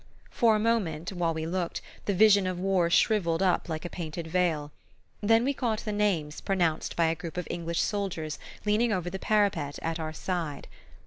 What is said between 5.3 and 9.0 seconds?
we caught the names pronounced by a group of English soldiers leaning